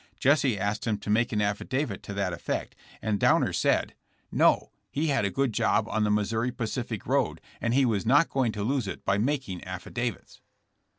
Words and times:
Jesse 0.19 0.57
asked 0.57 0.87
him 0.87 0.97
to 0.97 1.11
make 1.11 1.31
an 1.31 1.43
affidavit 1.43 2.01
to 2.01 2.13
that 2.15 2.33
effect 2.33 2.75
and 3.03 3.19
Downer 3.19 3.53
said, 3.53 3.89
THB 3.89 3.91
TRIAI, 3.91 3.91
FOR 3.91 3.91
TRAIN 3.91 3.91
ROBBKRY. 3.91 4.27
17 4.31 4.37
Q 4.37 4.37
*No; 4.39 4.71
he 4.89 5.07
had 5.09 5.25
a 5.25 5.29
good 5.29 5.53
job 5.53 5.87
on 5.87 6.03
the 6.03 6.09
Missouri 6.09 6.51
Pacific 6.51 7.05
road 7.05 7.41
and 7.61 7.73
he 7.75 7.85
was 7.85 8.03
not 8.07 8.29
going 8.31 8.51
to 8.53 8.63
lose 8.63 8.87
it 8.87 9.05
by 9.05 9.19
making 9.19 9.61
affi 9.61 9.93
davits.' 9.93 10.41